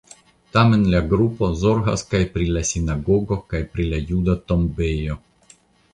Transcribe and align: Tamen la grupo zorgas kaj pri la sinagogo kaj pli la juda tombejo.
Tamen 0.55 0.85
la 0.93 1.01
grupo 1.11 1.49
zorgas 1.65 2.05
kaj 2.13 2.21
pri 2.37 2.47
la 2.55 2.65
sinagogo 2.71 3.39
kaj 3.53 3.61
pli 3.75 3.87
la 3.95 4.01
juda 4.13 4.37
tombejo. 4.53 5.23